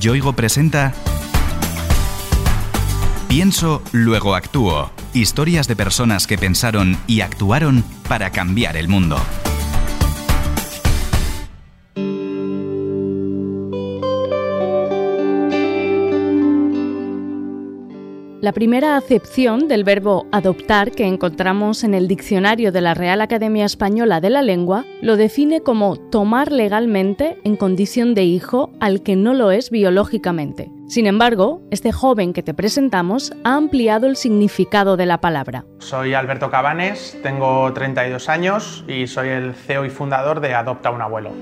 Yoigo 0.00 0.32
presenta 0.32 0.92
Pienso, 3.28 3.82
luego 3.92 4.34
actúo. 4.34 4.90
Historias 5.12 5.66
de 5.66 5.74
personas 5.76 6.26
que 6.26 6.38
pensaron 6.38 6.96
y 7.06 7.20
actuaron 7.20 7.84
para 8.08 8.30
cambiar 8.30 8.76
el 8.76 8.88
mundo. 8.88 9.18
La 18.44 18.52
primera 18.52 18.98
acepción 18.98 19.68
del 19.68 19.84
verbo 19.84 20.26
adoptar 20.30 20.90
que 20.90 21.06
encontramos 21.06 21.82
en 21.82 21.94
el 21.94 22.06
diccionario 22.06 22.72
de 22.72 22.82
la 22.82 22.92
Real 22.92 23.22
Academia 23.22 23.64
Española 23.64 24.20
de 24.20 24.28
la 24.28 24.42
Lengua 24.42 24.84
lo 25.00 25.16
define 25.16 25.62
como 25.62 25.96
tomar 25.96 26.52
legalmente 26.52 27.38
en 27.44 27.56
condición 27.56 28.12
de 28.12 28.24
hijo 28.24 28.70
al 28.80 29.02
que 29.02 29.16
no 29.16 29.32
lo 29.32 29.50
es 29.50 29.70
biológicamente. 29.70 30.70
Sin 30.88 31.06
embargo, 31.06 31.62
este 31.70 31.90
joven 31.90 32.34
que 32.34 32.42
te 32.42 32.52
presentamos 32.52 33.32
ha 33.44 33.56
ampliado 33.56 34.06
el 34.06 34.14
significado 34.14 34.98
de 34.98 35.06
la 35.06 35.22
palabra. 35.22 35.64
Soy 35.78 36.12
Alberto 36.12 36.50
Cabanes, 36.50 37.18
tengo 37.22 37.72
32 37.72 38.28
años 38.28 38.84
y 38.86 39.06
soy 39.06 39.30
el 39.30 39.54
CEO 39.54 39.86
y 39.86 39.88
fundador 39.88 40.40
de 40.40 40.52
Adopta 40.52 40.90
un 40.90 41.00
abuelo. 41.00 41.32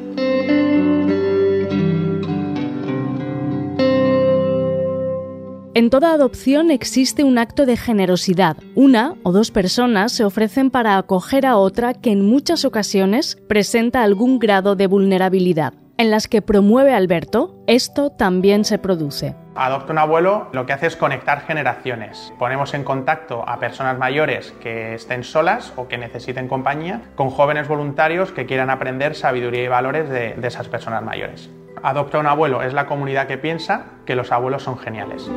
En 5.74 5.88
toda 5.88 6.12
adopción 6.12 6.70
existe 6.70 7.24
un 7.24 7.38
acto 7.38 7.64
de 7.64 7.78
generosidad. 7.78 8.58
Una 8.74 9.14
o 9.22 9.32
dos 9.32 9.50
personas 9.50 10.12
se 10.12 10.22
ofrecen 10.22 10.70
para 10.70 10.98
acoger 10.98 11.46
a 11.46 11.56
otra 11.56 11.94
que 11.94 12.10
en 12.10 12.26
muchas 12.26 12.66
ocasiones 12.66 13.38
presenta 13.48 14.02
algún 14.02 14.38
grado 14.38 14.76
de 14.76 14.86
vulnerabilidad. 14.86 15.72
En 16.02 16.10
las 16.10 16.26
que 16.26 16.42
promueve 16.42 16.94
Alberto, 16.94 17.54
esto 17.68 18.10
también 18.10 18.64
se 18.64 18.76
produce. 18.76 19.36
Adopta 19.54 19.92
un 19.92 20.00
abuelo 20.00 20.48
lo 20.50 20.66
que 20.66 20.72
hace 20.72 20.88
es 20.88 20.96
conectar 20.96 21.42
generaciones. 21.42 22.32
Ponemos 22.40 22.74
en 22.74 22.82
contacto 22.82 23.48
a 23.48 23.60
personas 23.60 23.96
mayores 23.98 24.50
que 24.60 24.96
estén 24.96 25.22
solas 25.22 25.72
o 25.76 25.86
que 25.86 25.98
necesiten 25.98 26.48
compañía 26.48 27.02
con 27.14 27.30
jóvenes 27.30 27.68
voluntarios 27.68 28.32
que 28.32 28.46
quieran 28.46 28.68
aprender 28.68 29.14
sabiduría 29.14 29.62
y 29.62 29.68
valores 29.68 30.08
de, 30.08 30.34
esas 30.42 30.66
personas 30.66 31.04
mayores. 31.04 31.50
Adopta 31.84 32.18
un 32.18 32.26
abuelo 32.26 32.64
es 32.64 32.74
la 32.74 32.86
comunidad 32.86 33.28
que 33.28 33.38
piensa 33.38 33.84
que 34.04 34.16
los 34.16 34.32
abuelos 34.32 34.64
son 34.64 34.78
geniales. 34.78 35.30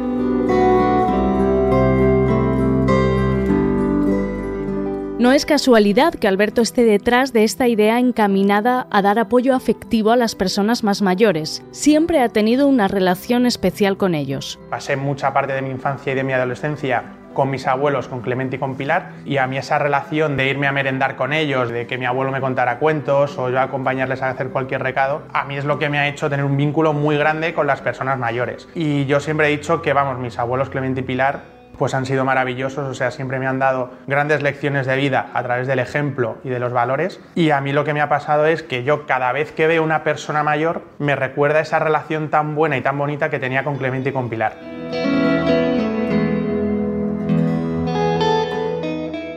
No 5.17 5.31
es 5.31 5.45
casualidad 5.45 6.13
que 6.13 6.27
Alberto 6.27 6.61
esté 6.61 6.83
detrás 6.83 7.31
de 7.31 7.45
esta 7.45 7.69
idea 7.69 7.99
encaminada 7.99 8.85
a 8.91 9.01
dar 9.01 9.17
apoyo 9.17 9.55
afectivo 9.55 10.11
a 10.11 10.17
las 10.17 10.35
personas 10.35 10.83
más 10.83 11.01
mayores. 11.01 11.63
Siempre 11.71 12.19
ha 12.19 12.27
tenido 12.27 12.67
una 12.67 12.89
relación 12.89 13.45
especial 13.45 13.95
con 13.95 14.13
ellos. 14.13 14.59
Pasé 14.69 14.97
mucha 14.97 15.31
parte 15.31 15.53
de 15.53 15.61
mi 15.61 15.69
infancia 15.69 16.11
y 16.11 16.15
de 16.15 16.25
mi 16.25 16.33
adolescencia 16.33 17.13
con 17.33 17.49
mis 17.49 17.65
abuelos, 17.65 18.09
con 18.09 18.21
Clemente 18.21 18.57
y 18.57 18.59
con 18.59 18.75
Pilar, 18.75 19.11
y 19.25 19.37
a 19.37 19.47
mí 19.47 19.57
esa 19.57 19.79
relación 19.79 20.35
de 20.35 20.49
irme 20.49 20.67
a 20.67 20.73
merendar 20.73 21.15
con 21.15 21.31
ellos, 21.31 21.69
de 21.69 21.87
que 21.87 21.97
mi 21.97 22.05
abuelo 22.05 22.31
me 22.31 22.41
contara 22.41 22.79
cuentos 22.79 23.37
o 23.37 23.49
yo 23.49 23.59
acompañarles 23.59 24.21
a 24.21 24.29
hacer 24.29 24.49
cualquier 24.49 24.83
recado, 24.83 25.23
a 25.33 25.45
mí 25.45 25.57
es 25.57 25.65
lo 25.65 25.77
que 25.77 25.89
me 25.89 25.99
ha 25.99 26.07
hecho 26.07 26.29
tener 26.29 26.45
un 26.45 26.57
vínculo 26.57 26.93
muy 26.93 27.17
grande 27.17 27.53
con 27.53 27.67
las 27.67 27.81
personas 27.81 28.17
mayores. 28.19 28.67
Y 28.73 29.05
yo 29.05 29.19
siempre 29.19 29.47
he 29.47 29.51
dicho 29.51 29.81
que, 29.81 29.93
vamos, 29.93 30.17
mis 30.17 30.39
abuelos 30.39 30.69
Clemente 30.69 31.01
y 31.01 31.03
Pilar 31.03 31.54
pues 31.77 31.93
han 31.93 32.05
sido 32.05 32.25
maravillosos, 32.25 32.87
o 32.87 32.93
sea, 32.93 33.11
siempre 33.11 33.39
me 33.39 33.47
han 33.47 33.59
dado 33.59 33.91
grandes 34.07 34.41
lecciones 34.41 34.85
de 34.87 34.95
vida 34.95 35.29
a 35.33 35.43
través 35.43 35.67
del 35.67 35.79
ejemplo 35.79 36.37
y 36.43 36.49
de 36.49 36.59
los 36.59 36.73
valores. 36.73 37.19
Y 37.35 37.51
a 37.51 37.61
mí 37.61 37.71
lo 37.71 37.83
que 37.83 37.93
me 37.93 38.01
ha 38.01 38.09
pasado 38.09 38.45
es 38.45 38.63
que 38.63 38.83
yo 38.83 39.05
cada 39.05 39.31
vez 39.31 39.51
que 39.51 39.67
veo 39.67 39.83
una 39.83 40.03
persona 40.03 40.43
mayor 40.43 40.81
me 40.99 41.15
recuerda 41.15 41.59
esa 41.59 41.79
relación 41.79 42.29
tan 42.29 42.55
buena 42.55 42.77
y 42.77 42.81
tan 42.81 42.97
bonita 42.97 43.29
que 43.29 43.39
tenía 43.39 43.63
con 43.63 43.77
Clemente 43.77 44.09
y 44.09 44.13
con 44.13 44.29
Pilar. 44.29 45.24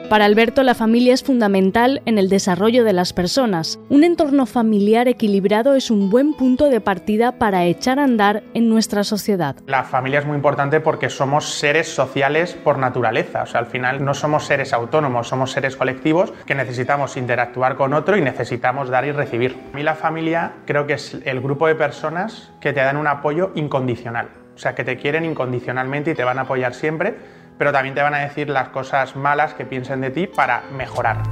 Para 0.08 0.24
Alberto, 0.24 0.62
la 0.62 0.74
familia 0.74 1.12
es 1.12 1.22
fundamental 1.22 2.00
en 2.06 2.16
el 2.16 2.30
desarrollo 2.30 2.82
de 2.82 2.94
las 2.94 3.12
personas. 3.12 3.78
Un 3.90 4.04
entorno 4.04 4.46
familiar 4.46 5.06
equilibrado 5.06 5.74
es 5.74 5.90
un 5.90 6.08
buen 6.08 6.32
punto 6.32 6.70
de 6.70 6.80
partida 6.80 7.32
para 7.32 7.66
echar 7.66 7.98
a 7.98 8.04
andar 8.04 8.42
en 8.54 8.70
nuestra 8.70 9.04
sociedad. 9.04 9.56
La 9.66 9.84
familia 9.84 10.20
es 10.20 10.24
muy 10.24 10.36
importante 10.36 10.80
porque 10.80 11.10
somos 11.10 11.58
seres 11.58 11.94
sociales 11.94 12.56
por 12.64 12.78
naturaleza. 12.78 13.42
O 13.42 13.46
sea, 13.46 13.60
al 13.60 13.66
final 13.66 14.02
no 14.02 14.14
somos 14.14 14.46
seres 14.46 14.72
autónomos, 14.72 15.28
somos 15.28 15.52
seres 15.52 15.76
colectivos 15.76 16.32
que 16.46 16.54
necesitamos 16.54 17.18
interactuar 17.18 17.76
con 17.76 17.92
otro 17.92 18.16
y 18.16 18.22
necesitamos 18.22 18.88
dar 18.88 19.04
y 19.04 19.12
recibir. 19.12 19.58
A 19.74 19.76
mí 19.76 19.82
la 19.82 19.94
familia 19.94 20.52
creo 20.64 20.86
que 20.86 20.94
es 20.94 21.18
el 21.26 21.42
grupo 21.42 21.66
de 21.66 21.74
personas 21.74 22.50
que 22.62 22.72
te 22.72 22.80
dan 22.80 22.96
un 22.96 23.08
apoyo 23.08 23.52
incondicional. 23.56 24.28
O 24.54 24.58
sea, 24.58 24.74
que 24.74 24.84
te 24.84 24.96
quieren 24.96 25.26
incondicionalmente 25.26 26.12
y 26.12 26.14
te 26.14 26.24
van 26.24 26.38
a 26.38 26.42
apoyar 26.42 26.72
siempre 26.72 27.14
pero 27.58 27.72
también 27.72 27.94
te 27.94 28.02
van 28.02 28.14
a 28.14 28.18
decir 28.18 28.48
las 28.48 28.68
cosas 28.70 29.16
malas 29.16 29.54
que 29.54 29.66
piensen 29.66 30.00
de 30.00 30.10
ti 30.10 30.26
para 30.26 30.62
mejorar. 30.72 31.22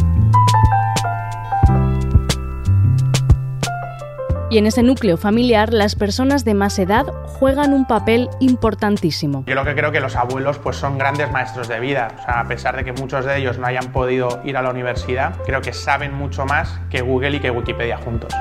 Y 4.49 4.59
en 4.59 4.67
ese 4.67 4.85
núcleo 4.85 5.17
familiar, 5.17 5.73
las 5.73 5.97
personas 5.97 6.45
de 6.45 6.55
más 6.55 6.79
edad 6.79 7.05
juegan 7.25 7.73
un 7.73 7.85
papel 7.85 8.29
importantísimo. 8.39 9.45
Yo 9.47 9.57
lo 9.57 9.65
que 9.65 9.75
creo 9.75 9.91
que 9.91 9.99
los 9.99 10.15
abuelos 10.15 10.59
pues, 10.59 10.77
son 10.77 10.99
grandes 10.99 11.31
maestros 11.33 11.67
de 11.67 11.81
vida. 11.81 12.09
O 12.17 12.23
sea, 12.23 12.41
a 12.41 12.45
pesar 12.45 12.77
de 12.77 12.85
que 12.85 12.93
muchos 12.93 13.25
de 13.25 13.39
ellos 13.39 13.59
no 13.59 13.67
hayan 13.67 13.91
podido 13.91 14.41
ir 14.45 14.57
a 14.57 14.63
la 14.63 14.71
universidad, 14.71 15.35
creo 15.45 15.61
que 15.63 15.73
saben 15.73 16.15
mucho 16.15 16.47
más 16.47 16.79
que 16.91 17.01
Google 17.01 17.37
y 17.37 17.41
que 17.41 17.51
Wikipedia 17.51 17.99
juntos. 17.99 18.33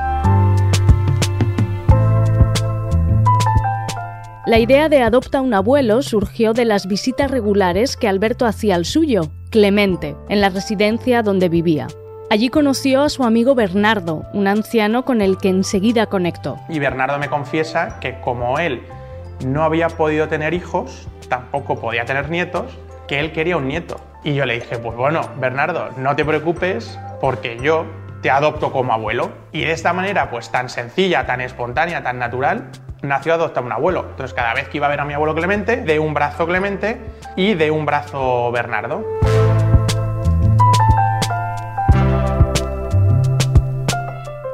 La 4.45 4.59
idea 4.59 4.89
de 4.89 5.01
adopta 5.01 5.41
un 5.41 5.55
abuelo 5.55 6.03
surgió 6.03 6.53
de 6.53 6.65
las 6.65 6.85
visitas 6.85 7.31
regulares 7.31 7.97
que 7.97 8.07
Alberto 8.07 8.45
hacía 8.45 8.75
al 8.75 8.85
suyo, 8.85 9.31
Clemente, 9.49 10.15
en 10.29 10.39
la 10.39 10.49
residencia 10.49 11.23
donde 11.23 11.49
vivía. 11.49 11.87
Allí 12.29 12.49
conoció 12.49 13.01
a 13.01 13.09
su 13.09 13.23
amigo 13.23 13.55
Bernardo, 13.55 14.23
un 14.33 14.47
anciano 14.47 15.03
con 15.03 15.21
el 15.21 15.39
que 15.39 15.49
enseguida 15.49 16.05
conectó. 16.05 16.59
Y 16.69 16.77
Bernardo 16.77 17.17
me 17.17 17.27
confiesa 17.27 17.99
que 17.99 18.19
como 18.21 18.59
él 18.59 18.83
no 19.43 19.63
había 19.63 19.87
podido 19.87 20.27
tener 20.27 20.53
hijos, 20.53 21.07
tampoco 21.27 21.79
podía 21.79 22.05
tener 22.05 22.29
nietos, 22.29 22.65
que 23.07 23.19
él 23.19 23.31
quería 23.31 23.57
un 23.57 23.67
nieto. 23.67 23.99
Y 24.23 24.35
yo 24.35 24.45
le 24.45 24.59
dije, 24.59 24.77
pues 24.77 24.95
bueno, 24.95 25.21
Bernardo, 25.39 25.89
no 25.97 26.15
te 26.15 26.23
preocupes 26.23 26.99
porque 27.19 27.57
yo 27.63 27.85
te 28.25 28.31
adopto 28.31 28.71
como 28.71 28.91
abuelo. 28.91 29.29
Y 29.51 29.61
de 29.65 29.71
esta 29.71 29.93
manera, 29.93 30.31
pues 30.31 30.49
tan 30.49 30.67
sencilla, 30.67 31.27
tan 31.27 31.41
espontánea, 31.41 32.01
tan 32.01 32.17
natural, 32.17 32.69
nació 33.03 33.35
adopta 33.35 33.61
un 33.61 33.71
abuelo. 33.71 34.03
Entonces 34.09 34.33
cada 34.33 34.55
vez 34.55 34.67
que 34.67 34.77
iba 34.77 34.87
a 34.87 34.89
ver 34.89 34.99
a 34.99 35.05
mi 35.05 35.13
abuelo 35.13 35.35
Clemente, 35.35 35.77
de 35.77 35.99
un 35.99 36.15
brazo 36.15 36.47
Clemente 36.47 36.99
y 37.35 37.53
de 37.53 37.69
un 37.69 37.85
brazo 37.85 38.51
Bernardo. 38.51 39.05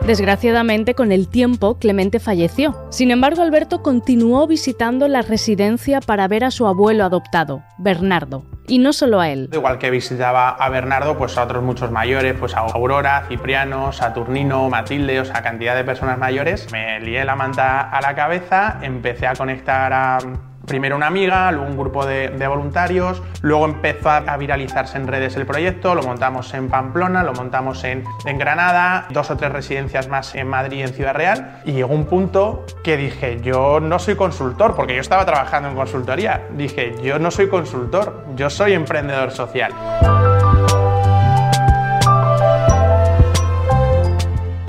Desgraciadamente, 0.05 0.95
con 0.95 1.11
el 1.11 1.27
tiempo, 1.27 1.77
Clemente 1.77 2.19
falleció. 2.19 2.75
Sin 2.89 3.11
embargo, 3.11 3.41
Alberto 3.41 3.83
continuó 3.83 4.47
visitando 4.47 5.07
la 5.07 5.21
residencia 5.21 6.01
para 6.01 6.27
ver 6.27 6.43
a 6.43 6.51
su 6.51 6.65
abuelo 6.65 7.05
adoptado, 7.05 7.63
Bernardo. 7.77 8.43
Y 8.67 8.79
no 8.79 8.93
solo 8.93 9.19
a 9.19 9.29
él. 9.29 9.49
Igual 9.53 9.77
que 9.77 9.91
visitaba 9.91 10.49
a 10.49 10.69
Bernardo, 10.69 11.17
pues 11.17 11.37
a 11.37 11.43
otros 11.43 11.63
muchos 11.63 11.91
mayores, 11.91 12.35
pues 12.39 12.55
a 12.55 12.59
Aurora, 12.59 13.25
Cipriano, 13.27 13.91
Saturnino, 13.91 14.69
Matilde, 14.69 15.19
o 15.19 15.25
sea, 15.25 15.41
cantidad 15.41 15.75
de 15.75 15.83
personas 15.83 16.17
mayores. 16.17 16.71
Me 16.71 16.99
lié 16.99 17.23
la 17.23 17.35
manta 17.35 17.81
a 17.81 18.01
la 18.01 18.15
cabeza, 18.15 18.79
empecé 18.81 19.27
a 19.27 19.35
conectar 19.35 19.93
a 19.93 20.17
primero 20.65 20.95
una 20.95 21.07
amiga, 21.07 21.51
luego 21.51 21.67
un 21.67 21.77
grupo 21.77 22.05
de, 22.05 22.29
voluntarios, 22.47 23.21
luego 23.41 23.65
empezó 23.65 24.09
a 24.09 24.37
viralizarse 24.37 24.97
en 24.97 25.07
redes 25.07 25.35
el 25.35 25.45
proyecto, 25.45 25.95
lo 25.95 26.03
montamos 26.03 26.53
en 26.53 26.69
Pamplona, 26.69 27.23
lo 27.23 27.33
montamos 27.33 27.83
en, 27.83 28.03
en 28.25 28.37
Granada, 28.37 29.07
dos 29.09 29.31
o 29.31 29.37
tres 29.37 29.51
residencias 29.51 30.07
más 30.07 30.35
en 30.35 30.47
Madrid 30.47 30.79
y 30.79 30.81
en 30.81 30.89
Ciudad 30.89 31.13
Real, 31.13 31.61
y 31.65 31.73
llegó 31.73 31.93
un 31.93 32.05
punto 32.05 32.65
que 32.83 32.97
dije, 32.97 33.39
yo 33.41 33.79
no 33.79 33.99
soy 33.99 34.15
consultor, 34.15 34.75
porque 34.75 34.95
yo 34.95 35.01
estaba 35.01 35.25
trabajando 35.25 35.69
en 35.69 35.75
consultoría, 35.75 36.47
dije, 36.51 36.95
yo 37.03 37.19
no 37.19 37.31
soy 37.31 37.47
consultor, 37.47 38.25
yo 38.35 38.49
soy 38.49 38.73
emprendedor 38.73 39.31
social. 39.31 39.73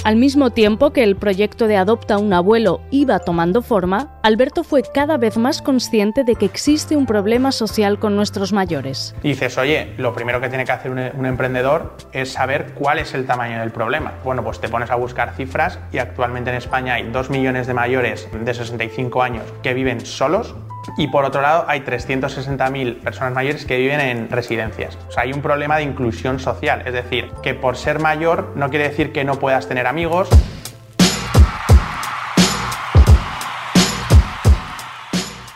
Al 0.04 0.16
mismo 0.16 0.50
tiempo 0.50 0.93
que 0.93 1.04
el 1.04 1.14
proyecto 1.14 1.69
de 1.69 1.76
Adopta 1.76 2.19
un 2.19 2.32
abuelo 2.32 2.81
iba 2.90 3.20
tomando 3.20 3.62
forma, 3.62 4.19
Alberto 4.25 4.64
fue 4.64 4.82
cada 4.82 5.16
vez 5.16 5.37
más 5.37 5.62
consciente 5.62 6.25
de 6.25 6.34
que 6.34 6.44
existe 6.44 6.96
un 6.96 7.06
problema 7.06 7.52
social 7.52 8.00
con 8.00 8.16
nuestros 8.16 8.52
mayores. 8.52 9.14
dices, 9.22 9.56
oye, 9.58 9.93
lo 9.99 10.12
primero 10.12 10.40
que 10.40 10.49
tiene 10.49 10.64
que 10.64 10.72
hacer 10.72 10.90
un, 10.90 11.25
emprendedor 11.25 11.96
es 12.12 12.32
saber 12.32 12.72
cuál 12.75 12.99
es 12.99 13.14
el 13.14 13.26
tamaño 13.26 13.60
del 13.60 13.70
problema. 13.70 14.14
Bueno, 14.25 14.43
pues 14.43 14.60
te 14.60 14.69
pones 14.69 14.90
a 14.90 14.96
buscar 14.96 15.37
cifras 15.37 15.78
y 15.93 15.99
actualmente 15.99 16.50
en 16.50 16.56
España 16.56 16.94
hay 16.94 17.05
2 17.05 17.31
millones 17.31 17.69
de 17.69 17.75
mayores 17.75 18.28
de 18.32 18.55
65 18.55 19.22
años 19.22 19.44
que 19.62 19.72
viven 19.72 20.05
solos 20.05 20.56
y 20.96 21.08
por 21.08 21.25
otro 21.25 21.40
lado, 21.43 21.64
hay 21.69 21.81
360.000 21.81 23.00
personas 23.00 23.32
mayores 23.32 23.64
que 23.64 23.79
viven 23.79 24.00
en 24.00 24.31
residencias. 24.31 24.99
O 25.08 25.12
sea, 25.12 25.25
hay 25.25 25.32
un 25.32 25.43
problema 25.43 25.76
de 25.76 25.84
inclusión 25.84 26.38
social. 26.38 26.82
Es 26.87 26.93
decir, 26.93 27.31
que 27.43 27.55
por 27.55 27.76
ser 27.76 27.99
mayor 27.99 28.52
no 28.56 28.69
quiere 28.70 28.88
decir 28.88 29.12
que 29.12 29.25
no 29.25 29.38
puedas 29.38 29.69
tener 29.69 29.87
amigos, 29.87 30.29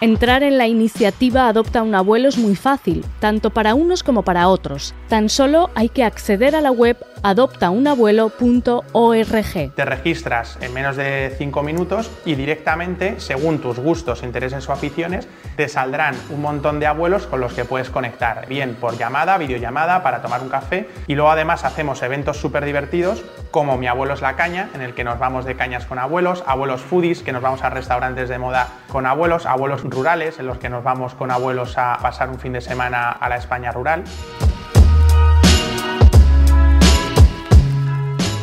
Entrar 0.02 0.43
en 0.43 0.58
la 0.58 0.69
iniciativa 0.69 1.49
Adopta 1.49 1.82
un 1.82 1.94
abuelo 1.94 2.28
es 2.28 2.37
muy 2.37 2.55
fácil, 2.55 3.05
tanto 3.19 3.49
para 3.49 3.75
unos 3.75 4.02
como 4.02 4.23
para 4.23 4.46
otros. 4.49 4.94
Tan 5.08 5.31
solo 5.31 5.70
hay 5.75 5.88
que 5.88 6.05
acceder 6.05 6.55
a 6.55 6.61
la 6.61 6.70
web 6.70 6.99
adoptaunabuelo.org. 7.26 9.73
Te 9.75 9.84
registras 9.84 10.56
en 10.61 10.73
menos 10.73 10.94
de 10.94 11.34
5 11.37 11.62
minutos 11.64 12.08
y 12.25 12.37
directamente, 12.37 13.19
según 13.19 13.58
tus 13.58 13.81
gustos, 13.81 14.23
intereses 14.23 14.69
o 14.69 14.73
aficiones, 14.73 15.26
te 15.56 15.69
saldrán 15.69 16.14
un 16.31 16.40
montón 16.40 16.78
de 16.78 16.87
abuelos 16.87 17.26
con 17.26 17.40
los 17.40 17.52
que 17.52 17.64
puedes 17.64 17.90
conectar, 17.90 18.46
bien 18.46 18.76
por 18.76 18.96
llamada, 18.96 19.38
videollamada, 19.38 20.05
para 20.05 20.23
tomar 20.23 20.40
un 20.40 20.49
café. 20.49 20.88
Y 21.08 21.17
luego 21.17 21.32
además 21.32 21.64
hacemos 21.64 22.00
eventos 22.05 22.37
súper 22.37 22.64
divertidos 22.64 23.25
como 23.50 23.76
Mi 23.76 23.88
abuelo 23.88 24.14
es 24.14 24.20
la 24.20 24.37
caña, 24.37 24.70
en 24.75 24.81
el 24.81 24.94
que 24.94 25.02
nos 25.02 25.19
vamos 25.19 25.44
de 25.46 25.56
cañas 25.56 25.84
con 25.84 25.99
abuelos, 25.99 26.44
abuelos 26.46 26.82
foodies, 26.82 27.23
que 27.23 27.32
nos 27.32 27.43
vamos 27.43 27.64
a 27.64 27.70
restaurantes 27.70 28.28
de 28.28 28.38
moda 28.38 28.69
con 28.88 29.05
abuelos, 29.05 29.46
abuelos 29.46 29.82
rurales, 29.82 30.38
en 30.38 30.46
los 30.46 30.58
que 30.58 30.69
nos 30.69 30.84
vamos 30.84 31.14
con 31.14 31.32
abuelos 31.32 31.76
a 31.76 31.99
pasar 32.00 32.28
un 32.28 32.38
fin 32.38 32.52
de 32.52 32.61
semana 32.61 33.11
a 33.11 33.28
la 33.28 33.37
España 33.37 33.73
rural. 33.73 34.05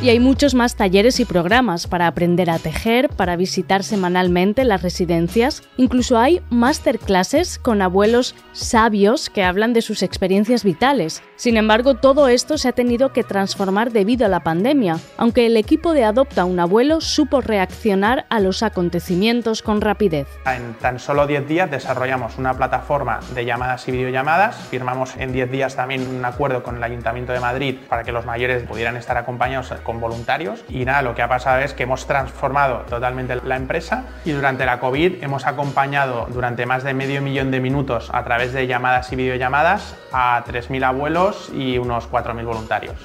Y 0.04 0.10
hay 0.10 0.20
muchos 0.20 0.54
más 0.54 0.76
talleres 0.76 1.22
y 1.22 1.26
programas 1.26 1.88
para 1.88 2.08
aprender 2.08 2.50
a 2.50 2.60
tejer, 2.60 3.08
para 3.08 3.38
visitar 3.38 3.86
semanalmente 3.86 4.66
las 4.66 4.82
residencias. 4.82 5.64
Incluso 5.78 6.18
hay 6.18 6.42
masterclasses 6.50 7.58
con 7.58 7.82
abuelos 7.82 8.36
sabios 8.52 9.30
que 9.30 9.44
hablan 9.44 9.72
de 9.72 9.82
sus 9.82 10.04
experiencias 10.04 10.66
vitales. 10.66 11.24
Sin 11.44 11.58
embargo, 11.58 11.96
todo 11.96 12.30
esto 12.30 12.58
se 12.58 12.70
ha 12.70 12.72
tenido 12.72 13.12
que 13.12 13.26
transformar 13.26 13.92
debido 13.92 14.26
a 14.26 14.30
la 14.30 14.40
pandemia, 14.40 15.00
aunque 15.18 15.46
el 15.46 15.58
equipo 15.58 15.92
de 15.92 16.06
Adopta 16.06 16.46
un 16.46 16.58
Abuelo 16.58 17.02
supo 17.02 17.42
reaccionar 17.42 18.26
a 18.30 18.40
los 18.40 18.64
acontecimientos 18.64 19.62
con 19.62 19.82
rapidez. 19.82 20.26
En 20.46 20.74
tan 20.76 21.00
solo 21.00 21.28
10 21.28 21.46
días 21.46 21.70
desarrollamos 21.70 22.38
una 22.38 22.54
plataforma 22.54 23.20
de 23.36 23.44
llamadas 23.44 23.86
y 23.90 23.92
videollamadas, 23.92 24.56
firmamos 24.56 25.18
en 25.18 25.34
10 25.34 25.52
días 25.52 25.76
también 25.76 26.08
un 26.08 26.24
acuerdo 26.24 26.64
con 26.64 26.78
el 26.78 26.84
Ayuntamiento 26.84 27.34
de 27.34 27.42
Madrid 27.42 27.76
para 27.90 28.06
que 28.06 28.14
los 28.14 28.26
mayores 28.26 28.64
pudieran 28.64 28.96
estar 28.96 29.18
acompañados 29.18 29.74
con 29.84 30.00
voluntarios 30.00 30.64
y 30.70 30.86
nada, 30.86 31.02
lo 31.02 31.14
que 31.14 31.24
ha 31.24 31.28
pasado 31.28 31.60
es 31.60 31.74
que 31.74 31.84
hemos 31.84 32.08
transformado 32.08 32.86
totalmente 32.90 33.36
la 33.44 33.58
empresa 33.58 34.06
y 34.24 34.32
durante 34.32 34.66
la 34.66 34.80
COVID 34.80 35.22
hemos 35.22 35.46
acompañado 35.46 36.26
durante 36.32 36.66
más 36.66 36.86
de 36.86 36.94
medio 36.94 37.22
millón 37.22 37.52
de 37.52 37.60
minutos 37.60 38.10
a 38.14 38.24
través 38.24 38.54
de 38.54 38.66
llamadas 38.66 39.12
y 39.12 39.18
videollamadas 39.18 39.98
a 40.14 40.42
3.000 40.46 40.86
abuelos 40.86 41.33
y 41.54 41.78
unos 41.78 42.10
4.000 42.10 42.46
voluntarios. 42.46 42.96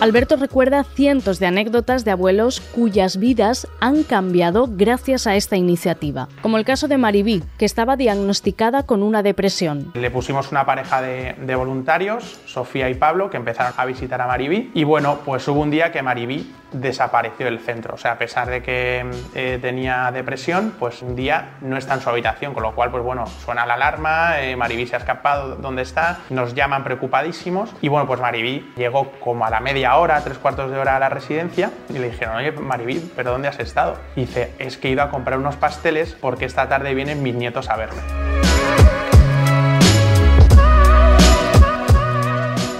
Alberto 0.00 0.36
recuerda 0.36 0.82
cientos 0.82 1.38
de 1.40 1.46
anécdotas 1.46 2.06
de 2.06 2.10
abuelos 2.10 2.62
cuyas 2.74 3.18
vidas 3.18 3.68
han 3.80 4.02
cambiado 4.02 4.66
gracias 4.66 5.26
a 5.26 5.36
esta 5.36 5.58
iniciativa, 5.58 6.26
como 6.40 6.56
el 6.56 6.64
caso 6.64 6.88
de 6.88 6.96
Maribí, 6.96 7.44
que 7.58 7.66
estaba 7.66 7.96
diagnosticada 7.96 8.86
con 8.86 9.02
una 9.02 9.22
depresión. 9.22 9.92
Le 9.92 10.10
pusimos 10.10 10.50
una 10.52 10.64
pareja 10.64 11.02
de, 11.02 11.54
voluntarios, 11.54 12.40
Sofía 12.46 12.88
y 12.88 12.94
Pablo, 12.94 13.28
que 13.28 13.36
empezaron 13.36 13.74
a 13.76 13.84
visitar 13.84 14.22
a 14.22 14.26
Maribí 14.26 14.70
y 14.72 14.84
bueno, 14.84 15.18
pues 15.22 15.46
hubo 15.48 15.60
un 15.60 15.70
día 15.70 15.92
que 15.92 16.00
Maribí 16.00 16.50
desapareció 16.72 17.46
del 17.46 17.58
centro, 17.58 17.94
o 17.94 17.98
sea, 17.98 18.12
a 18.12 18.18
pesar 18.18 18.48
de 18.48 18.62
que 18.62 19.04
eh, 19.34 19.58
tenía 19.60 20.10
depresión, 20.12 20.72
pues 20.78 21.02
un 21.02 21.16
día 21.16 21.56
no 21.60 21.76
está 21.76 21.94
en 21.94 22.00
su 22.00 22.08
habitación, 22.08 22.54
con 22.54 22.62
lo 22.62 22.74
cual, 22.74 22.92
pues 22.92 23.02
bueno, 23.02 23.26
suena 23.26 23.66
la 23.66 23.74
alarma, 23.74 24.40
eh, 24.40 24.56
Maribí 24.56 24.86
se 24.86 24.94
ha 24.94 25.00
escapado, 25.00 25.56
¿dónde 25.56 25.82
está? 25.82 26.20
Nos 26.30 26.54
llaman 26.54 26.84
preocupadísimos 26.84 27.74
y 27.82 27.88
bueno, 27.88 28.06
pues 28.06 28.20
Maribí 28.20 28.72
llegó 28.76 29.10
como 29.20 29.44
a 29.44 29.50
la 29.50 29.60
media 29.60 29.89
hora, 29.98 30.22
tres 30.22 30.38
cuartos 30.38 30.70
de 30.70 30.78
hora 30.78 30.96
a 30.96 30.98
la 30.98 31.08
residencia 31.08 31.70
y 31.88 31.94
le 31.94 32.10
dijeron, 32.10 32.36
oye, 32.36 32.52
Maribí, 32.52 33.10
¿pero 33.16 33.32
dónde 33.32 33.48
has 33.48 33.58
estado? 33.58 33.96
Y 34.16 34.22
dice, 34.22 34.52
es 34.58 34.76
que 34.76 34.88
he 34.88 34.90
ido 34.92 35.02
a 35.02 35.10
comprar 35.10 35.38
unos 35.38 35.56
pasteles 35.56 36.16
porque 36.20 36.44
esta 36.44 36.68
tarde 36.68 36.94
vienen 36.94 37.22
mis 37.22 37.34
nietos 37.34 37.68
a 37.68 37.76
verme. 37.76 38.00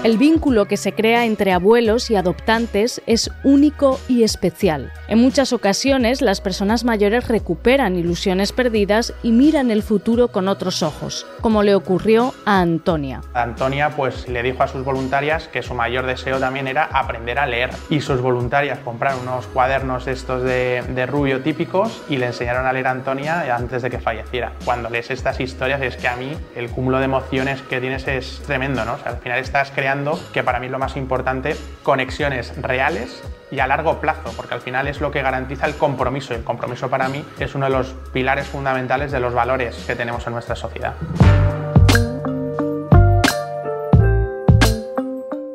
El 0.03 0.17
vínculo 0.17 0.65
que 0.65 0.77
se 0.77 0.93
crea 0.93 1.25
entre 1.27 1.51
abuelos 1.51 2.09
y 2.09 2.15
adoptantes 2.15 3.03
es 3.05 3.29
único 3.43 3.99
y 4.07 4.23
especial. 4.23 4.91
En 5.07 5.19
muchas 5.19 5.53
ocasiones 5.53 6.23
las 6.23 6.41
personas 6.41 6.83
mayores 6.83 7.27
recuperan 7.27 7.95
ilusiones 7.95 8.51
perdidas 8.51 9.13
y 9.21 9.31
miran 9.31 9.69
el 9.69 9.83
futuro 9.83 10.29
con 10.29 10.47
otros 10.47 10.81
ojos, 10.81 11.27
como 11.41 11.61
le 11.61 11.75
ocurrió 11.75 12.33
a 12.45 12.61
Antonia. 12.61 13.21
Antonia 13.35 13.91
pues 13.91 14.27
le 14.27 14.41
dijo 14.41 14.63
a 14.63 14.67
sus 14.67 14.83
voluntarias 14.83 15.47
que 15.47 15.61
su 15.61 15.75
mayor 15.75 16.07
deseo 16.07 16.39
también 16.39 16.67
era 16.67 16.85
aprender 16.85 17.37
a 17.37 17.45
leer 17.45 17.69
y 17.91 18.01
sus 18.01 18.21
voluntarias 18.21 18.79
compraron 18.79 19.19
unos 19.21 19.45
cuadernos 19.45 20.07
estos 20.07 20.41
de, 20.41 20.83
de 20.95 21.05
rubio 21.05 21.41
típicos 21.41 22.01
y 22.09 22.17
le 22.17 22.25
enseñaron 22.25 22.65
a 22.65 22.73
leer 22.73 22.87
a 22.87 22.91
Antonia 22.91 23.55
antes 23.55 23.83
de 23.83 23.91
que 23.91 23.99
falleciera. 23.99 24.53
Cuando 24.65 24.89
lees 24.89 25.11
estas 25.11 25.39
historias 25.39 25.79
es 25.83 25.95
que 25.95 26.07
a 26.07 26.15
mí 26.15 26.35
el 26.55 26.71
cúmulo 26.71 26.97
de 26.97 27.05
emociones 27.05 27.61
que 27.61 27.79
tienes 27.79 28.07
es 28.07 28.41
tremendo, 28.47 28.83
¿no? 28.83 28.97
al 29.05 29.17
final 29.17 29.37
estás 29.37 29.69
creando 29.69 29.90
que 30.33 30.41
para 30.41 30.59
mí 30.59 30.67
es 30.67 30.71
lo 30.71 30.79
más 30.79 30.95
importante, 30.95 31.55
conexiones 31.83 32.53
reales 32.61 33.21
y 33.51 33.59
a 33.59 33.67
largo 33.67 33.99
plazo, 33.99 34.31
porque 34.37 34.53
al 34.53 34.61
final 34.61 34.87
es 34.87 35.01
lo 35.01 35.11
que 35.11 35.21
garantiza 35.21 35.65
el 35.65 35.75
compromiso 35.75 36.33
y 36.33 36.37
el 36.37 36.43
compromiso 36.43 36.89
para 36.89 37.09
mí 37.09 37.25
es 37.39 37.55
uno 37.55 37.65
de 37.65 37.73
los 37.73 37.87
pilares 38.13 38.47
fundamentales 38.47 39.11
de 39.11 39.19
los 39.19 39.33
valores 39.33 39.75
que 39.85 39.95
tenemos 39.95 40.25
en 40.27 40.33
nuestra 40.33 40.55
sociedad. 40.55 40.93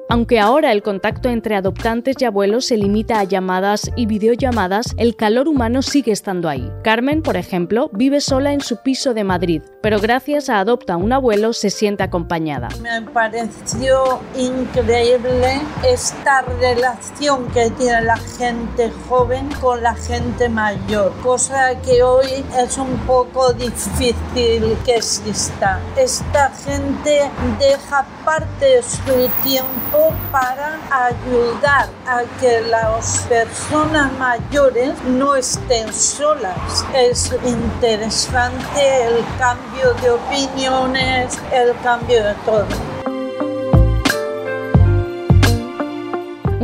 Aunque 0.08 0.38
ahora 0.38 0.70
el 0.70 0.82
contacto 0.82 1.28
entre 1.28 1.56
adoptantes 1.56 2.14
y 2.20 2.24
abuelos 2.24 2.66
se 2.66 2.76
limita 2.76 3.18
a 3.18 3.24
llamadas 3.24 3.90
y 3.96 4.06
videollamadas, 4.06 4.94
el 4.98 5.16
calor 5.16 5.48
humano 5.48 5.82
sigue 5.82 6.12
estando 6.12 6.48
ahí. 6.48 6.70
Carmen, 6.84 7.22
por 7.22 7.36
ejemplo, 7.36 7.90
vive 7.92 8.20
sola 8.20 8.52
en 8.52 8.60
su 8.60 8.76
piso 8.76 9.14
de 9.14 9.24
Madrid, 9.24 9.62
pero 9.82 9.98
gracias 9.98 10.48
a 10.48 10.60
Adopta 10.60 10.96
un 10.96 11.12
abuelo 11.12 11.52
se 11.52 11.70
siente 11.70 12.04
acompañada. 12.04 12.68
Me 12.80 13.02
pareció 13.02 14.20
increíble 14.36 15.60
esta 15.84 16.42
relación 16.42 17.48
que 17.48 17.70
tiene 17.70 18.02
la 18.02 18.16
gente 18.16 18.92
joven 19.08 19.48
con 19.60 19.82
la 19.82 19.94
gente 19.96 20.48
mayor, 20.48 21.12
cosa 21.22 21.80
que 21.82 22.04
hoy 22.04 22.44
es 22.56 22.78
un 22.78 22.96
poco 23.08 23.52
difícil 23.54 24.76
que 24.84 24.94
exista. 24.94 25.80
Esta 25.96 26.50
gente 26.50 27.28
deja 27.58 28.06
parte 28.24 28.66
de 28.66 28.82
su 28.82 29.28
tiempo 29.42 29.85
para 30.30 30.78
ayudar 30.90 31.88
a 32.06 32.22
que 32.40 32.60
las 32.62 33.20
personas 33.28 34.12
mayores 34.18 34.92
no 35.04 35.34
estén 35.34 35.92
solas. 35.92 36.84
Es 36.94 37.32
interesante 37.44 39.06
el 39.06 39.24
cambio 39.38 39.94
de 39.94 40.10
opiniones, 40.10 41.38
el 41.52 41.74
cambio 41.82 42.22
de 42.24 42.34
todo. 42.44 42.95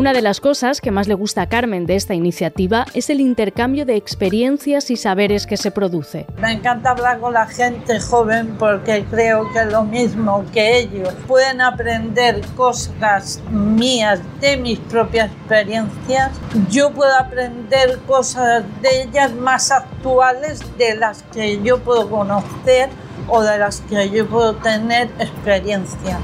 Una 0.03 0.13
de 0.13 0.21
las 0.21 0.41
cosas 0.41 0.81
que 0.81 0.91
más 0.91 1.07
le 1.07 1.15
gusta 1.15 1.43
a 1.43 1.49
Carmen 1.49 1.87
de 1.87 1.95
esta 1.95 2.13
iniciativa 2.13 2.87
es 2.93 3.09
el 3.09 3.21
intercambio 3.21 3.87
de 3.87 3.95
experiencias 3.95 4.91
y 4.91 4.97
saberes 4.97 5.47
que 5.47 5.57
se 5.57 5.71
produce. 5.71 6.27
Me 6.41 6.51
encanta 6.51 6.91
hablar 6.91 7.21
con 7.21 7.35
la 7.35 7.47
gente 7.47 8.01
joven 8.01 8.57
porque 8.59 9.05
creo 9.09 9.49
que 9.53 9.65
lo 9.65 9.85
mismo 9.85 10.45
que 10.53 10.81
ellos 10.81 11.15
pueden 11.29 11.61
aprender 11.61 12.41
cosas 12.57 13.41
mías 13.53 14.19
de 14.41 14.57
mis 14.57 14.81
propias 14.81 15.31
experiencias, 15.31 16.33
yo 16.69 16.91
puedo 16.91 17.17
aprender 17.17 18.01
cosas 18.09 18.65
de 18.83 19.03
ellas 19.03 19.33
más 19.33 19.71
actuales 19.71 20.63
de 20.79 20.97
las 20.97 21.23
que 21.33 21.63
yo 21.63 21.79
puedo 21.79 22.11
conocer 22.11 22.89
o 23.29 23.41
de 23.41 23.57
las 23.57 23.81
que 23.83 24.11
yo 24.11 24.27
puedo 24.27 24.57
tener 24.57 25.11
experiencia. 25.21 26.19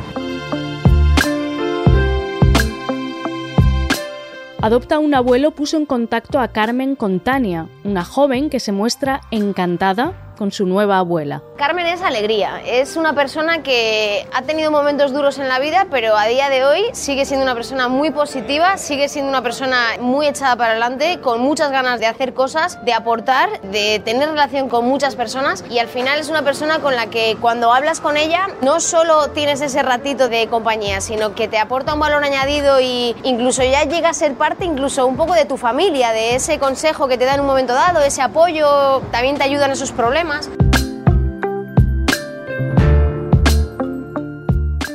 Adopta 4.60 4.98
un 4.98 5.14
abuelo 5.14 5.52
puso 5.52 5.76
en 5.76 5.86
contacto 5.86 6.40
a 6.40 6.48
Carmen 6.48 6.96
con 6.96 7.20
Tania, 7.20 7.68
una 7.84 8.04
joven 8.04 8.50
que 8.50 8.58
se 8.58 8.72
muestra 8.72 9.20
encantada 9.30 10.27
con 10.38 10.52
su 10.52 10.64
nueva 10.64 10.99
abuela. 10.99 11.42
Carmen 11.57 11.87
es 11.87 12.00
alegría, 12.00 12.62
es 12.64 12.97
una 12.97 13.12
persona 13.12 13.64
que 13.64 14.25
ha 14.33 14.42
tenido 14.42 14.71
momentos 14.71 15.12
duros 15.12 15.38
en 15.38 15.49
la 15.49 15.59
vida, 15.59 15.88
pero 15.90 16.16
a 16.16 16.26
día 16.26 16.49
de 16.49 16.64
hoy 16.64 16.85
sigue 16.92 17.26
siendo 17.26 17.42
una 17.42 17.54
persona 17.54 17.88
muy 17.88 18.12
positiva, 18.12 18.78
sigue 18.78 19.09
siendo 19.09 19.28
una 19.28 19.42
persona 19.42 19.97
muy 20.00 20.28
echada 20.28 20.54
para 20.54 20.73
adelante, 20.73 21.18
con 21.21 21.40
muchas 21.40 21.73
ganas 21.73 21.99
de 21.99 22.07
hacer 22.07 22.35
cosas, 22.35 22.83
de 22.85 22.92
aportar, 22.92 23.61
de 23.62 24.00
tener 24.04 24.28
relación 24.28 24.68
con 24.68 24.87
muchas 24.87 25.16
personas 25.16 25.64
y 25.68 25.80
al 25.80 25.88
final 25.88 26.21
es 26.21 26.28
una 26.28 26.42
persona 26.42 26.78
con 26.78 26.95
la 26.95 27.07
que 27.07 27.37
cuando 27.40 27.73
hablas 27.73 28.00
con 28.00 28.16
ella 28.16 28.47
no 28.62 28.78
solo 28.78 29.30
tienes 29.30 29.61
ese 29.61 29.83
ratito 29.83 30.28
de 30.28 30.47
compañía, 30.47 31.00
sino 31.00 31.35
que 31.35 31.49
te 31.49 31.59
aporta 31.59 31.95
un 31.95 32.00
valor 32.00 32.23
añadido 32.23 32.80
y 32.80 33.16
incluso 33.25 33.64
ya 33.64 33.83
llega 33.83 34.11
a 34.11 34.14
ser 34.14 34.35
parte 34.35 34.64
incluso 34.64 35.04
un 35.04 35.16
poco 35.16 35.35
de 35.35 35.45
tu 35.47 35.57
familia, 35.57 36.12
de 36.12 36.37
ese 36.37 36.61
consejo 36.61 37.09
que 37.09 37.18
te 37.18 37.25
da 37.25 37.35
en 37.35 37.40
un 37.40 37.47
momento 37.47 37.75
dado, 37.75 38.00
ese 38.00 38.23
apoyo, 38.23 39.00
también 39.11 39.37
te 39.37 39.42
ayuda 39.42 39.66
en 39.66 39.73
esos 39.73 39.90
problemas 39.90 40.27
temas. 40.28 40.67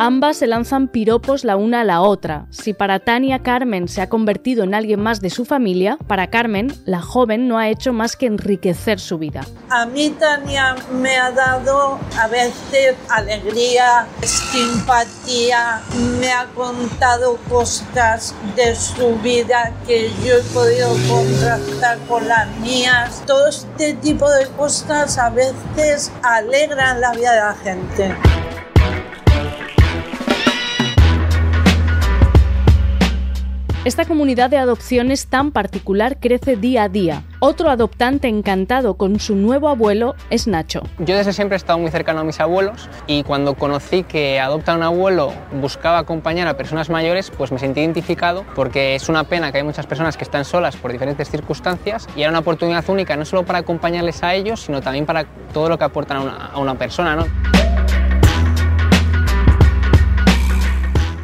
Ambas 0.05 0.35
se 0.35 0.47
lanzan 0.47 0.89
piropos 0.89 1.45
la 1.45 1.55
una 1.55 1.79
a 1.79 1.83
la 1.85 2.01
otra. 2.01 2.45
Si 2.49 2.73
para 2.73 2.99
Tania 2.99 3.39
Carmen 3.39 3.87
se 3.87 4.01
ha 4.01 4.09
convertido 4.09 4.65
en 4.65 4.73
alguien 4.73 4.99
más 4.99 5.21
de 5.21 5.29
su 5.29 5.45
familia, 5.45 5.97
para 6.07 6.27
Carmen, 6.27 6.75
la 6.83 7.01
joven 7.01 7.47
no 7.47 7.57
ha 7.57 7.69
hecho 7.69 7.93
más 7.93 8.17
que 8.17 8.25
enriquecer 8.25 8.99
su 8.99 9.17
vida. 9.17 9.45
A 9.69 9.85
mí 9.85 10.09
Tania 10.09 10.75
me 10.91 11.15
ha 11.15 11.31
dado 11.31 11.99
a 12.19 12.27
veces 12.27 12.97
alegría, 13.07 14.05
simpatía, 14.23 15.81
me 16.19 16.33
ha 16.33 16.47
contado 16.47 17.37
cosas 17.47 18.35
de 18.57 18.75
su 18.75 19.15
vida 19.19 19.71
que 19.87 20.11
yo 20.25 20.33
he 20.33 20.41
podido 20.53 20.89
contrastar 21.07 21.97
con 22.09 22.27
las 22.27 22.49
mías. 22.57 23.23
Todo 23.25 23.47
este 23.47 23.93
tipo 23.93 24.29
de 24.29 24.47
cosas 24.57 25.17
a 25.17 25.29
veces 25.29 26.11
alegran 26.23 26.99
la 26.99 27.13
vida 27.13 27.31
de 27.31 27.39
la 27.39 27.55
gente. 27.55 28.32
Esta 33.85 34.05
comunidad 34.05 34.49
de 34.49 34.55
adopciones 34.57 35.27
tan 35.27 35.51
particular 35.51 36.17
crece 36.17 36.55
día 36.55 36.83
a 36.83 36.89
día. 36.89 37.23
Otro 37.39 37.69
adoptante 37.69 38.29
encantado 38.29 38.93
con 38.93 39.19
su 39.19 39.35
nuevo 39.35 39.67
abuelo 39.67 40.15
es 40.29 40.47
Nacho. 40.47 40.83
Yo 40.99 41.17
desde 41.17 41.33
siempre 41.33 41.55
he 41.55 41.57
estado 41.57 41.79
muy 41.79 41.91
cercano 41.91 42.21
a 42.21 42.23
mis 42.23 42.39
abuelos 42.39 42.89
y 43.07 43.23
cuando 43.23 43.55
conocí 43.55 44.03
que 44.03 44.39
Adopta 44.39 44.73
un 44.73 44.83
abuelo 44.83 45.33
buscaba 45.59 45.97
acompañar 45.97 46.47
a 46.47 46.55
personas 46.55 46.89
mayores, 46.89 47.29
pues 47.29 47.51
me 47.51 47.59
sentí 47.59 47.81
identificado 47.81 48.45
porque 48.55 48.95
es 48.95 49.09
una 49.09 49.25
pena 49.25 49.51
que 49.51 49.57
hay 49.57 49.65
muchas 49.65 49.85
personas 49.85 50.15
que 50.15 50.23
están 50.23 50.45
solas 50.45 50.77
por 50.77 50.93
diferentes 50.93 51.29
circunstancias 51.29 52.07
y 52.15 52.21
era 52.21 52.29
una 52.29 52.39
oportunidad 52.39 52.89
única 52.89 53.17
no 53.17 53.25
solo 53.25 53.43
para 53.45 53.59
acompañarles 53.59 54.23
a 54.23 54.33
ellos, 54.33 54.61
sino 54.61 54.81
también 54.81 55.05
para 55.05 55.25
todo 55.51 55.67
lo 55.67 55.77
que 55.77 55.83
aportan 55.83 56.15
a 56.15 56.21
una, 56.21 56.45
a 56.45 56.57
una 56.57 56.75
persona. 56.75 57.17
¿no? 57.17 57.25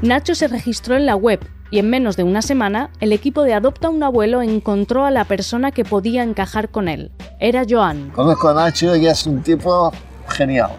Nacho 0.02 0.36
se 0.36 0.50
registró 0.50 0.98
en 0.98 1.06
la 1.06 1.16
web 1.16 1.40
y 1.72 1.80
en 1.80 1.90
menos 1.90 2.18
de 2.18 2.24
una 2.24 2.42
semana 2.42 2.90
el 3.00 3.14
equipo 3.14 3.44
de 3.44 3.54
Adopta 3.54 3.90
un 3.90 4.04
Abuelo 4.04 4.42
encontró 4.42 5.06
a 5.06 5.12
la 5.12 5.26
persona 5.26 5.72
que 5.72 5.86
podía 5.86 6.24
encajar 6.24 6.70
con 6.70 6.88
él. 6.88 7.12
Era 7.40 7.64
Joan. 7.68 8.12
Conozco 8.12 8.50
a 8.50 8.54
Nacho 8.54 8.96
y 8.96 9.08
es 9.08 9.26
un 9.26 9.42
tipo 9.42 9.92
genial. 10.28 10.72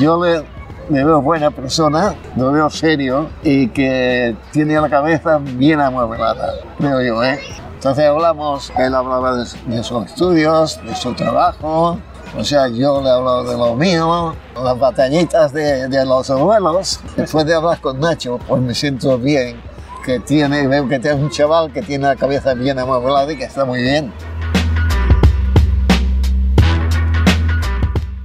Yo 0.00 0.22
le, 0.24 0.44
veo 0.88 1.20
buena 1.22 1.50
persona, 1.50 2.14
lo 2.36 2.52
veo 2.52 2.70
serio 2.70 3.28
y 3.42 3.68
que 3.68 4.36
tiene 4.52 4.80
la 4.80 4.88
cabeza 4.88 5.38
bien 5.38 5.80
amueblada, 5.80 6.54
creo 6.78 7.02
yo. 7.02 7.22
¿eh? 7.22 7.38
Entonces 7.74 8.06
hablamos, 8.06 8.72
él 8.76 8.94
hablaba 8.94 9.36
de, 9.36 9.44
de 9.66 9.82
sus 9.82 10.06
estudios, 10.06 10.80
de 10.84 10.94
su 10.94 11.14
trabajo, 11.14 11.98
o 12.38 12.44
sea, 12.44 12.68
yo 12.68 13.00
le 13.02 13.08
he 13.08 13.12
hablado 13.12 13.44
de 13.44 13.56
lo 13.56 13.74
mío, 13.74 14.34
las 14.54 14.78
batallitas 14.78 15.52
de, 15.52 15.88
de, 15.88 16.06
los 16.06 16.30
abuelos. 16.30 17.00
Después 17.16 17.44
de 17.44 17.54
hablar 17.54 17.80
con 17.80 17.98
Nacho, 17.98 18.38
pues 18.46 18.62
me 18.62 18.72
siento 18.72 19.18
bien 19.18 19.60
que 20.04 20.20
tiene, 20.20 20.66
veo 20.66 20.88
que 20.88 20.98
tiene 20.98 21.22
un 21.22 21.30
chaval 21.30 21.72
que 21.72 21.82
tiene 21.82 22.04
la 22.04 22.16
cabeza 22.16 22.54
bien 22.54 22.78
amueblada 22.78 23.32
y 23.32 23.36
que 23.36 23.44
está 23.44 23.64
muy 23.64 23.82
bien. 23.82 24.12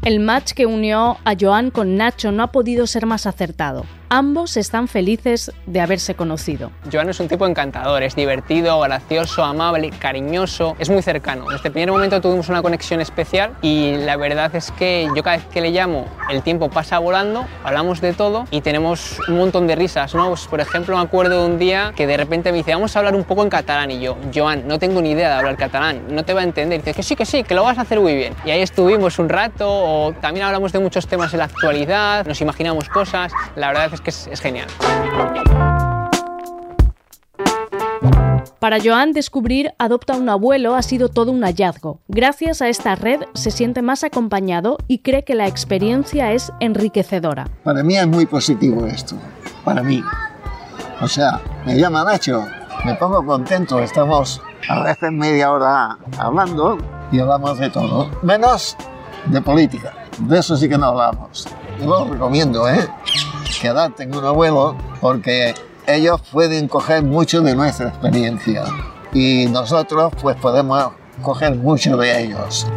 El 0.04 0.20
match 0.20 0.52
que 0.54 0.68
unió 0.68 1.18
a 1.26 1.34
Joan 1.40 1.72
con 1.72 1.98
Nacho 1.98 2.32
no 2.32 2.44
ha 2.44 2.52
podido 2.52 2.86
ser 2.86 3.06
más 3.08 3.26
acertado. 3.26 3.86
Ambos 4.18 4.56
están 4.56 4.88
felices 4.88 5.52
de 5.66 5.82
haberse 5.82 6.16
conocido. 6.16 6.72
Joan 6.90 7.10
es 7.10 7.20
un 7.20 7.28
tipo 7.28 7.46
encantador, 7.46 8.02
es 8.02 8.16
divertido, 8.16 8.80
gracioso, 8.80 9.44
amable, 9.44 9.90
cariñoso, 9.90 10.78
es 10.80 10.90
muy 10.90 11.02
cercano. 11.02 11.50
Desde 11.50 11.68
el 11.68 11.74
primer 11.74 11.92
momento 11.92 12.22
tuvimos 12.22 12.48
una 12.48 12.62
conexión 12.62 13.02
especial 13.02 13.58
y 13.62 13.98
la 13.98 14.16
verdad 14.16 14.56
es 14.56 14.72
que 14.72 15.10
yo 15.14 15.22
cada 15.22 15.36
vez 15.36 15.46
que 15.48 15.60
le 15.60 15.72
llamo 15.72 16.06
el 16.30 16.44
tiempo 16.44 16.70
pasa 16.70 16.98
volando, 16.98 17.46
hablamos 17.66 18.00
de 18.00 18.14
todo 18.14 18.46
y 18.52 18.62
tenemos 18.62 19.20
un 19.28 19.38
montón 19.38 19.68
de 19.68 19.76
risas. 19.76 20.16
¿no? 20.16 20.30
Pues, 20.30 20.48
por 20.48 20.62
ejemplo, 20.62 20.96
me 20.96 21.04
acuerdo 21.04 21.42
de 21.42 21.50
un 21.52 21.60
día 21.60 21.92
que 21.94 22.08
de 22.08 22.16
repente 22.16 22.54
me 22.54 22.60
dice, 22.60 22.74
vamos 22.74 22.96
a 22.96 23.00
hablar 23.00 23.16
un 23.16 23.26
poco 23.26 23.44
en 23.44 23.50
catalán 23.50 23.92
y 23.92 24.00
yo, 24.00 24.16
Joan, 24.34 24.66
no 24.66 24.80
tengo 24.80 25.02
ni 25.02 25.12
idea 25.12 25.28
de 25.28 25.36
hablar 25.36 25.58
catalán, 25.58 26.04
no 26.08 26.24
te 26.24 26.34
va 26.34 26.40
a 26.40 26.46
entender. 26.46 26.80
Y 26.80 26.84
dice, 26.84 26.94
que 26.94 27.04
sí, 27.04 27.18
que 27.18 27.26
sí, 27.26 27.44
que 27.44 27.54
lo 27.54 27.64
vas 27.64 27.78
a 27.78 27.82
hacer 27.82 28.00
muy 28.00 28.16
bien. 28.16 28.34
Y 28.46 28.52
ahí 28.52 28.62
estuvimos 28.62 29.20
un 29.20 29.28
rato, 29.28 29.68
o 29.68 30.14
también 30.14 30.46
hablamos 30.46 30.72
de 30.72 30.80
muchos 30.80 31.06
temas 31.06 31.34
en 31.34 31.40
la 31.40 31.46
actualidad, 31.46 32.26
nos 32.26 32.40
imaginamos 32.40 32.88
cosas, 32.88 33.34
la 33.58 33.68
verdad 33.68 33.90
es 33.94 34.05
que 34.05 34.05
es, 34.12 34.28
es 34.28 34.40
genial. 34.42 34.68
Para 38.66 38.80
Joan, 38.84 39.14
descubrir 39.14 39.74
Adopta 39.78 40.18
un 40.18 40.28
abuelo 40.28 40.74
ha 40.74 40.82
sido 40.82 41.10
todo 41.10 41.32
un 41.32 41.44
hallazgo. 41.44 42.00
Gracias 42.08 42.64
a 42.64 42.68
esta 42.68 42.96
red 42.96 43.22
se 43.36 43.52
siente 43.52 43.84
más 43.84 44.04
acompañado 44.04 44.80
y 44.88 45.00
cree 45.04 45.24
que 45.24 45.36
la 45.36 45.46
experiencia 45.46 46.32
es 46.32 46.52
enriquecedora. 46.60 47.48
Para 47.64 47.84
mí 47.84 47.96
es 47.96 48.08
muy 48.08 48.26
positivo 48.26 48.88
esto, 48.88 49.18
para 49.64 49.84
mí. 49.84 50.04
O 51.00 51.08
sea, 51.08 51.42
me 51.64 51.78
llama 51.78 52.04
Nacho, 52.06 52.44
me 52.86 52.96
pongo 52.96 53.24
contento, 53.24 53.80
estamos 53.80 54.42
a 54.68 54.82
veces 54.82 55.12
media 55.12 55.52
hora 55.52 56.00
hablando 56.18 56.80
y 57.12 57.20
hablamos 57.20 57.60
de 57.60 57.70
todo, 57.70 58.10
menos 58.24 58.76
de 59.28 59.42
política. 59.42 59.94
De 60.18 60.40
eso 60.40 60.58
sí 60.58 60.68
que 60.68 60.78
no 60.78 60.88
hablamos. 60.88 61.48
Yo 61.80 61.86
lo 61.86 62.06
recomiendo, 62.06 62.68
¿eh? 62.68 62.88
Quedarte 63.62 64.04
en 64.04 64.16
un 64.16 64.26
abuelo 64.26 64.76
porque 65.02 65.54
ellos 65.88 66.22
pueden 66.32 66.68
coger 66.68 67.04
mucho 67.04 67.42
de 67.42 67.56
nuestra 67.56 67.90
experiencia 67.90 68.64
y 69.14 69.46
nosotros 69.48 70.14
pues 70.22 70.36
podemos 70.38 70.92
coger 71.22 71.56
mucho 71.56 71.98
de 71.98 72.24
ellos. 72.24 72.68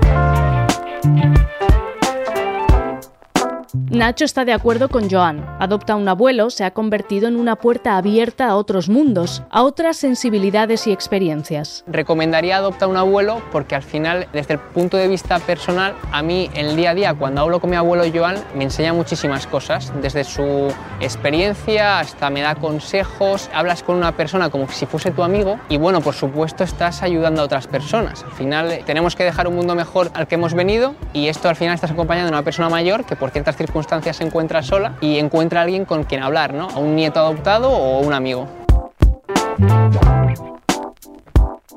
Nacho 3.91 4.27
está 4.27 4.45
de 4.45 4.53
acuerdo 4.53 4.89
con 4.91 5.09
Joan. 5.09 5.47
Adopta 5.59 5.97
un 5.97 6.07
abuelo 6.09 6.51
se 6.51 6.65
ha 6.65 6.73
convertido 6.73 7.27
en 7.27 7.37
una 7.37 7.57
puerta 7.57 7.97
abierta 7.97 8.49
a 8.49 8.57
otros 8.57 8.89
mundos, 8.89 9.43
a 9.51 9.63
otras 9.63 9.97
sensibilidades 9.97 10.87
y 10.87 10.93
experiencias. 10.93 11.85
Recomendaría 11.87 12.59
Adopta 12.59 12.87
un 12.87 12.97
abuelo 12.97 13.41
porque 13.51 13.75
al 13.75 13.83
final, 13.83 14.27
desde 14.33 14.55
el 14.55 14.61
punto 14.61 14.97
de 14.97 15.09
vista 15.09 15.39
personal, 15.39 15.95
a 16.13 16.23
mí 16.23 16.51
en 16.55 16.67
el 16.67 16.77
día 16.77 16.91
a 16.91 16.95
día, 16.95 17.15
cuando 17.15 17.41
hablo 17.41 17.61
con 17.61 17.71
mi 17.71 17.77
abuelo 17.77 18.05
Joan, 18.13 18.37
me 18.55 18.65
enseña 18.65 18.93
muchísimas 18.93 19.47
cosas, 19.47 19.93
desde 20.03 20.25
su 20.25 20.73
experiencia 21.01 22.01
hasta 22.01 22.29
me 22.31 22.43
da 22.43 22.57
consejos, 22.57 23.49
hablas 23.55 23.83
con 23.83 23.97
una 23.97 24.13
persona 24.17 24.51
como 24.51 24.69
si 24.69 24.85
fuese 24.87 25.13
tu 25.13 25.23
amigo 25.23 25.59
y 25.69 25.79
bueno, 25.79 26.01
por 26.03 26.15
supuesto 26.15 26.65
estás 26.65 27.03
ayudando 27.03 27.43
a 27.43 27.45
otras 27.45 27.67
personas. 27.67 28.25
Al 28.25 28.33
final 28.33 28.81
tenemos 28.85 29.17
que 29.17 29.25
dejar 29.25 29.49
un 29.49 29.55
mundo 29.55 29.75
mejor 29.75 30.11
al 30.15 30.27
que 30.27 30.35
hemos 30.35 30.53
venido 30.53 30.95
y 31.13 31.29
esto 31.29 31.49
al 31.49 31.57
final 31.57 31.75
estás 31.75 31.91
acompañando 31.91 32.29
a 32.29 32.37
una 32.37 32.45
persona 32.45 32.69
mayor 32.69 33.05
que 33.05 33.17
por 33.17 33.31
ciertas 33.31 33.57
circunstancias 33.79 34.17
se 34.17 34.25
encuentra 34.25 34.61
sola 34.61 34.97
y 35.01 35.19
encuentra 35.19 35.61
a 35.61 35.63
alguien 35.63 35.85
con 35.85 36.03
quien 36.03 36.23
hablar, 36.23 36.53
¿no? 36.53 36.69
A 36.69 36.79
un 36.79 36.97
nieto 36.97 37.21
adoptado 37.21 37.71
o 37.71 38.01
un 38.01 38.13
amigo. 38.13 38.49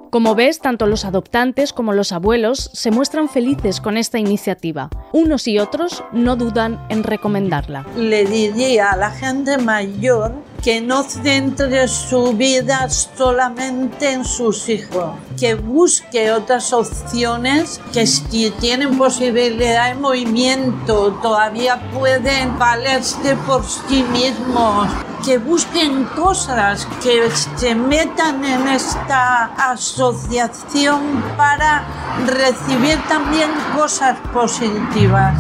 Como 0.10 0.34
ves, 0.36 0.60
tanto 0.60 0.88
los 0.88 1.06
adoptantes 1.06 1.74
como 1.74 1.94
los 1.94 2.12
abuelos 2.12 2.72
se 2.74 2.90
muestran 2.90 3.30
felices 3.30 3.80
con 3.80 3.98
esta 3.98 4.18
iniciativa. 4.18 4.90
Unos 5.14 5.48
y 5.48 5.60
otros 5.60 6.04
no 6.12 6.36
dudan 6.36 6.84
en 6.90 7.04
recomendarla. 7.04 7.86
Le 7.96 8.26
diría 8.26 8.92
a 8.92 8.98
la 8.98 9.12
gente 9.12 9.58
mayor 9.60 10.34
que 10.64 10.80
no 10.80 11.04
centre 11.04 11.88
su 11.88 12.34
vida 12.34 12.88
solamente 12.90 14.12
en 14.12 14.26
sus 14.26 14.70
hijos, 14.70 15.16
que 15.40 15.56
busque 15.56 16.32
otras 16.32 16.72
opciones, 16.72 17.82
que 17.92 18.06
si 18.06 18.52
tienen 18.52 18.98
posibilidad 18.98 19.90
de 19.90 19.96
movimiento 19.96 21.14
todavía 21.22 21.90
pueden 21.92 22.60
valerse 22.60 23.36
por 23.48 23.66
sí 23.66 24.04
mismos, 24.04 24.88
que 25.26 25.38
busquen 25.40 26.06
cosas, 26.16 26.88
que 27.04 27.30
se 27.56 27.74
metan 27.76 28.44
en 28.46 28.68
esta 28.68 29.46
asociación 29.72 31.24
para 31.38 31.86
recibir 32.28 33.00
también 33.08 33.50
cosas 33.76 34.18
positivas. 34.34 35.36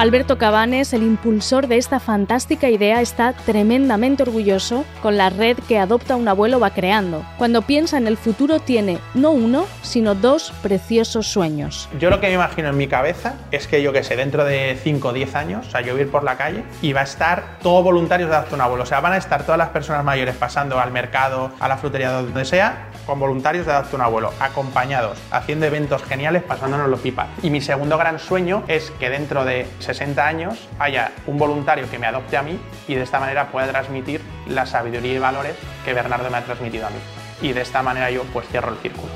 Alberto 0.00 0.38
Cabanes, 0.38 0.94
el 0.94 1.02
impulsor 1.02 1.66
de 1.66 1.76
esta 1.76 2.00
fantástica 2.00 2.70
idea, 2.70 3.02
está 3.02 3.34
tremendamente 3.34 4.22
orgulloso 4.22 4.86
con 5.02 5.18
la 5.18 5.28
red 5.28 5.58
que 5.68 5.78
Adopta 5.78 6.16
un 6.16 6.26
abuelo 6.26 6.58
va 6.58 6.70
creando. 6.70 7.22
Cuando 7.36 7.60
piensa 7.60 7.98
en 7.98 8.06
el 8.06 8.16
futuro 8.16 8.60
tiene 8.60 8.98
no 9.12 9.32
uno, 9.32 9.66
sino 9.82 10.14
dos 10.14 10.54
preciosos 10.62 11.26
sueños. 11.26 11.86
Yo 11.98 12.08
lo 12.08 12.18
que 12.18 12.28
me 12.28 12.32
imagino 12.32 12.70
en 12.70 12.78
mi 12.78 12.86
cabeza 12.88 13.34
es 13.50 13.66
que 13.66 13.82
yo 13.82 13.92
que 13.92 14.02
sé, 14.02 14.16
dentro 14.16 14.42
de 14.46 14.78
5 14.82 15.08
o 15.08 15.12
10 15.12 15.34
años, 15.34 15.66
o 15.66 15.70
sea, 15.70 15.82
yo 15.82 15.98
ir 15.98 16.10
por 16.10 16.24
la 16.24 16.38
calle 16.38 16.64
y 16.80 16.94
va 16.94 17.02
a 17.02 17.04
estar 17.04 17.58
todo 17.62 17.82
voluntarios 17.82 18.30
de 18.30 18.36
Adopta 18.36 18.54
un 18.54 18.62
abuelo. 18.62 18.84
O 18.84 18.86
sea, 18.86 19.00
van 19.00 19.12
a 19.12 19.18
estar 19.18 19.42
todas 19.42 19.58
las 19.58 19.68
personas 19.68 20.02
mayores 20.02 20.34
pasando 20.34 20.80
al 20.80 20.92
mercado, 20.92 21.50
a 21.60 21.68
la 21.68 21.76
frutería, 21.76 22.10
donde 22.10 22.46
sea, 22.46 22.88
con 23.04 23.20
voluntarios 23.20 23.66
de 23.66 23.72
Adopta 23.72 23.96
un 23.96 24.02
abuelo, 24.02 24.32
acompañados, 24.40 25.18
haciendo 25.30 25.66
eventos 25.66 26.02
geniales, 26.04 26.42
pasándonos 26.42 26.88
los 26.88 27.00
pipas. 27.00 27.28
Y 27.42 27.50
mi 27.50 27.60
segundo 27.60 27.98
gran 27.98 28.18
sueño 28.18 28.64
es 28.66 28.90
que 28.92 29.10
dentro 29.10 29.44
de 29.44 29.66
60 29.94 30.24
años 30.24 30.68
haya 30.78 31.10
un 31.26 31.36
voluntario 31.36 31.90
que 31.90 31.98
me 31.98 32.06
adopte 32.06 32.36
a 32.36 32.42
mí 32.42 32.60
y 32.86 32.94
de 32.94 33.02
esta 33.02 33.18
manera 33.18 33.48
pueda 33.48 33.68
transmitir 33.68 34.20
la 34.46 34.64
sabiduría 34.64 35.14
y 35.14 35.18
valores 35.18 35.56
que 35.84 35.92
Bernardo 35.92 36.30
me 36.30 36.36
ha 36.36 36.44
transmitido 36.44 36.86
a 36.86 36.90
mí. 36.90 36.98
Y 37.42 37.52
de 37.52 37.62
esta 37.62 37.82
manera 37.82 38.10
yo 38.10 38.22
pues 38.32 38.46
cierro 38.48 38.72
el 38.72 38.78
círculo. 38.78 39.10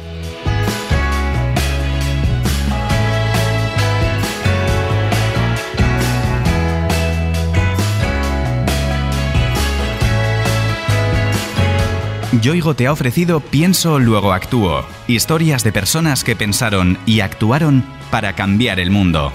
Yoigo 12.41 12.75
te 12.75 12.89
ha 12.89 12.93
ofrecido 12.93 13.39
Pienso, 13.39 14.01
luego 14.01 14.33
actúo. 14.33 14.85
Historias 15.07 15.63
de 15.63 15.73
personas 15.73 16.25
que 16.25 16.35
pensaron 16.35 16.99
y 17.07 17.21
actuaron 17.21 17.85
para 18.11 18.35
cambiar 18.35 18.81
el 18.81 18.91
mundo. 18.91 19.33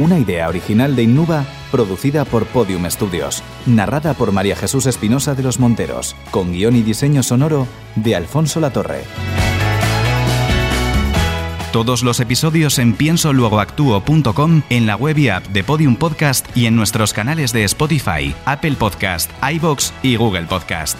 Una 0.00 0.18
idea 0.18 0.48
original 0.48 0.96
de 0.96 1.02
Innuba, 1.02 1.44
producida 1.70 2.24
por 2.24 2.46
Podium 2.46 2.90
Studios, 2.90 3.42
narrada 3.66 4.14
por 4.14 4.32
María 4.32 4.56
Jesús 4.56 4.86
Espinosa 4.86 5.34
de 5.34 5.42
los 5.42 5.60
Monteros, 5.60 6.16
con 6.30 6.52
guion 6.52 6.74
y 6.74 6.80
diseño 6.80 7.22
sonoro 7.22 7.66
de 7.96 8.16
Alfonso 8.16 8.60
Latorre. 8.60 9.02
Todos 11.70 12.02
los 12.02 12.18
episodios 12.18 12.78
en 12.78 12.94
piensoluegoactuo.com, 12.94 14.62
en 14.70 14.86
la 14.86 14.96
web 14.96 15.18
y 15.18 15.28
app 15.28 15.46
de 15.48 15.62
Podium 15.64 15.96
Podcast 15.96 16.48
y 16.56 16.64
en 16.64 16.76
nuestros 16.76 17.12
canales 17.12 17.52
de 17.52 17.64
Spotify, 17.64 18.34
Apple 18.46 18.76
Podcast, 18.78 19.30
iBox 19.42 19.92
y 20.02 20.16
Google 20.16 20.44
Podcast. 20.44 20.96